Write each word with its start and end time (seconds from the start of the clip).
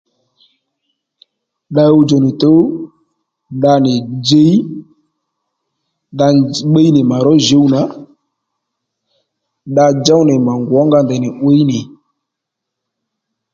Dda 1.71 1.83
huwdjò 1.91 2.17
ní 2.23 2.31
tùw 2.41 2.59
dda 3.57 3.73
nì 3.85 3.93
djiy 4.17 4.53
daa 6.17 6.33
bbiy 6.69 6.89
nì 6.95 7.01
mà 7.09 7.17
ró 7.25 7.33
djùw 7.41 7.65
nà 7.73 7.81
daa 9.75 9.91
djów 9.99 10.21
nì 10.29 10.35
mà 10.45 10.53
ngwǒ-nga 10.61 10.99
ndèy 11.03 11.21
nì 11.23 11.29
'wǐy 11.41 11.61
nì 11.69 11.79